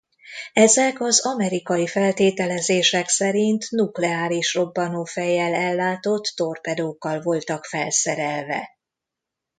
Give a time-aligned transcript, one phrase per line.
[0.53, 8.69] Ezek az amerikai feltételezések szerint nukleáris robbanófejjel ellátott torpedókkal voltak felszerelve.